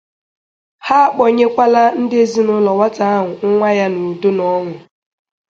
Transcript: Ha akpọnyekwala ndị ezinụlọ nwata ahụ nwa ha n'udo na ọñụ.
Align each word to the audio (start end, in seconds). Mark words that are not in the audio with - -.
Ha 0.85 0.95
akpọnyekwala 1.05 1.81
ndị 2.01 2.15
ezinụlọ 2.23 2.71
nwata 2.75 3.03
ahụ 3.17 3.31
nwa 3.53 3.69
ha 3.77 3.85
n'udo 3.91 4.29
na 4.37 4.43
ọñụ. 4.57 4.73